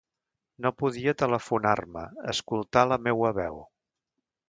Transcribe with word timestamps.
No 0.65 0.71
podia 0.83 1.13
telefonar-me, 1.19 2.07
escoltar 2.35 2.89
la 2.93 3.01
meua 3.11 3.37
veu. 3.43 3.65